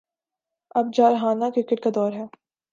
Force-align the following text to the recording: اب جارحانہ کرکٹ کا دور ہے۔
اب 0.75 0.85
جارحانہ 0.93 1.45
کرکٹ 1.55 1.83
کا 1.83 1.89
دور 1.95 2.11
ہے۔ 2.11 2.25